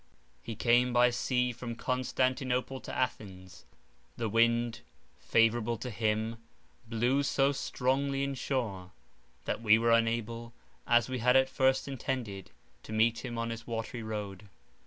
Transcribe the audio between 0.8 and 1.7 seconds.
by sea